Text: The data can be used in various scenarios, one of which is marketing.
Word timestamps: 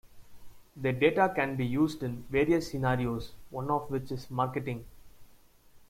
The 0.75 0.93
data 0.93 1.31
can 1.35 1.55
be 1.55 1.63
used 1.63 2.01
in 2.01 2.23
various 2.23 2.71
scenarios, 2.71 3.33
one 3.51 3.69
of 3.69 3.91
which 3.91 4.11
is 4.11 4.31
marketing. 4.31 4.85